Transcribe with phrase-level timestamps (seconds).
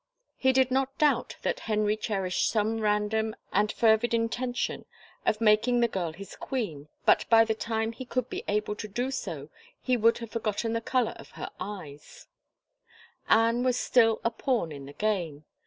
[0.35, 4.85] He did not doubt that Henry cherished some random and fervid intention
[5.27, 8.87] of making the girl his queen but by the time he could be able to
[8.87, 12.25] do so he would have forgotten the color of her eyes,
[13.29, 15.45] Anne was still a pawn in the game.